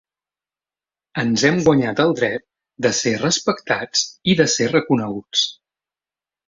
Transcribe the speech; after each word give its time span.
Ens 1.23 1.43
hem 1.49 1.59
guanyat 1.67 2.01
el 2.05 2.15
dret 2.21 2.47
de 2.87 2.93
ser 3.03 3.15
respectats 3.21 4.05
i 4.35 4.39
de 4.43 4.51
ser 4.59 4.73
reconeguts. 4.77 5.49